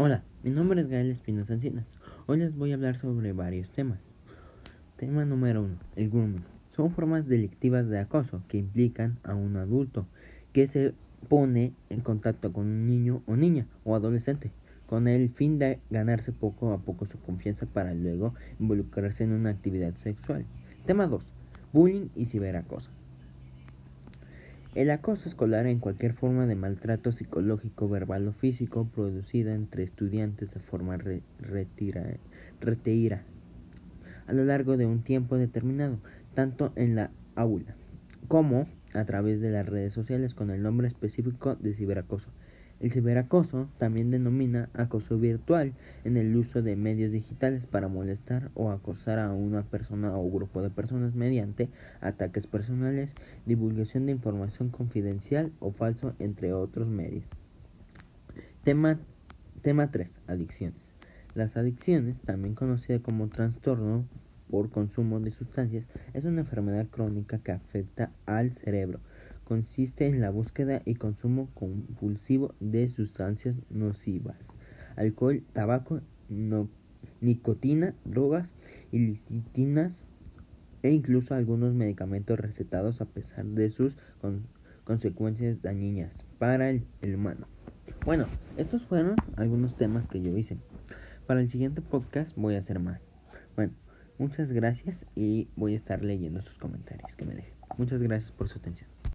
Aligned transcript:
Hola, 0.00 0.22
mi 0.44 0.52
nombre 0.52 0.80
es 0.80 0.88
Gael 0.88 1.10
Espinosa 1.10 1.54
Encinas. 1.54 1.84
Hoy 2.26 2.38
les 2.38 2.54
voy 2.54 2.70
a 2.70 2.76
hablar 2.76 3.00
sobre 3.00 3.32
varios 3.32 3.68
temas. 3.70 3.98
Tema 4.94 5.24
número 5.24 5.62
1. 5.62 5.74
El 5.96 6.08
grooming. 6.08 6.44
Son 6.76 6.92
formas 6.92 7.26
delictivas 7.26 7.88
de 7.88 7.98
acoso 7.98 8.40
que 8.46 8.58
implican 8.58 9.18
a 9.24 9.34
un 9.34 9.56
adulto 9.56 10.06
que 10.52 10.68
se 10.68 10.94
pone 11.28 11.72
en 11.90 12.00
contacto 12.00 12.52
con 12.52 12.66
un 12.66 12.86
niño 12.86 13.22
o 13.26 13.34
niña 13.34 13.66
o 13.82 13.96
adolescente 13.96 14.52
con 14.86 15.08
el 15.08 15.30
fin 15.30 15.58
de 15.58 15.80
ganarse 15.90 16.30
poco 16.30 16.72
a 16.72 16.78
poco 16.78 17.06
su 17.06 17.18
confianza 17.18 17.66
para 17.66 17.92
luego 17.92 18.34
involucrarse 18.60 19.24
en 19.24 19.32
una 19.32 19.50
actividad 19.50 19.94
sexual. 19.96 20.44
Tema 20.86 21.08
2. 21.08 21.24
Bullying 21.72 22.06
y 22.14 22.26
ciberacoso. 22.26 22.88
El 24.74 24.90
acoso 24.90 25.28
escolar 25.28 25.66
en 25.66 25.78
cualquier 25.78 26.12
forma 26.12 26.46
de 26.46 26.54
maltrato 26.54 27.10
psicológico, 27.10 27.88
verbal 27.88 28.28
o 28.28 28.32
físico 28.32 28.86
producida 28.94 29.54
entre 29.54 29.82
estudiantes 29.82 30.52
de 30.52 30.60
forma 30.60 30.98
reteíra 32.60 33.22
a 34.26 34.32
lo 34.34 34.44
largo 34.44 34.76
de 34.76 34.84
un 34.84 35.02
tiempo 35.02 35.38
determinado, 35.38 35.98
tanto 36.34 36.72
en 36.76 36.94
la 36.94 37.10
aula 37.34 37.74
como 38.28 38.68
a 38.92 39.04
través 39.06 39.40
de 39.40 39.50
las 39.50 39.66
redes 39.66 39.94
sociales 39.94 40.34
con 40.34 40.50
el 40.50 40.62
nombre 40.62 40.86
específico 40.86 41.56
de 41.56 41.72
ciberacoso. 41.74 42.28
El 42.80 42.92
ciberacoso 42.92 43.68
también 43.78 44.12
denomina 44.12 44.68
acoso 44.72 45.18
virtual 45.18 45.72
en 46.04 46.16
el 46.16 46.36
uso 46.36 46.62
de 46.62 46.76
medios 46.76 47.10
digitales 47.10 47.66
para 47.66 47.88
molestar 47.88 48.50
o 48.54 48.70
acosar 48.70 49.18
a 49.18 49.32
una 49.32 49.62
persona 49.62 50.16
o 50.16 50.30
grupo 50.30 50.62
de 50.62 50.70
personas 50.70 51.14
mediante 51.14 51.68
ataques 52.00 52.46
personales, 52.46 53.10
divulgación 53.46 54.06
de 54.06 54.12
información 54.12 54.68
confidencial 54.68 55.50
o 55.58 55.72
falso, 55.72 56.14
entre 56.20 56.52
otros 56.52 56.86
medios. 56.86 57.24
Tema, 58.62 59.00
tema 59.62 59.90
3. 59.90 60.08
Adicciones. 60.28 60.78
Las 61.34 61.56
adicciones, 61.56 62.20
también 62.20 62.54
conocida 62.54 63.00
como 63.00 63.28
trastorno 63.28 64.04
por 64.50 64.70
consumo 64.70 65.18
de 65.18 65.32
sustancias, 65.32 65.84
es 66.14 66.24
una 66.24 66.42
enfermedad 66.42 66.86
crónica 66.86 67.38
que 67.38 67.52
afecta 67.52 68.12
al 68.24 68.52
cerebro 68.52 69.00
consiste 69.48 70.06
en 70.06 70.20
la 70.20 70.28
búsqueda 70.28 70.82
y 70.84 70.96
consumo 70.96 71.48
compulsivo 71.54 72.54
de 72.60 72.90
sustancias 72.90 73.56
nocivas, 73.70 74.36
alcohol, 74.94 75.42
tabaco, 75.54 76.02
nicotina, 77.22 77.94
drogas 78.04 78.50
ilícitas 78.92 80.04
e 80.82 80.90
incluso 80.90 81.34
algunos 81.34 81.72
medicamentos 81.72 82.38
recetados 82.38 83.00
a 83.00 83.06
pesar 83.06 83.46
de 83.46 83.70
sus 83.70 83.94
consecuencias 84.84 85.62
dañinas 85.62 86.12
para 86.38 86.68
el, 86.68 86.84
el 87.00 87.14
humano. 87.14 87.46
Bueno, 88.04 88.26
estos 88.58 88.82
fueron 88.82 89.16
algunos 89.36 89.76
temas 89.76 90.06
que 90.08 90.20
yo 90.20 90.36
hice. 90.36 90.58
Para 91.26 91.40
el 91.40 91.50
siguiente 91.50 91.80
podcast 91.80 92.30
voy 92.36 92.56
a 92.56 92.58
hacer 92.58 92.80
más. 92.80 93.00
Bueno, 93.56 93.72
muchas 94.18 94.52
gracias 94.52 95.06
y 95.14 95.48
voy 95.56 95.72
a 95.72 95.78
estar 95.78 96.04
leyendo 96.04 96.42
sus 96.42 96.58
comentarios 96.58 97.16
que 97.16 97.24
me 97.24 97.34
dejen. 97.34 97.54
Muchas 97.78 98.02
gracias 98.02 98.30
por 98.30 98.50
su 98.50 98.58
atención. 98.58 98.97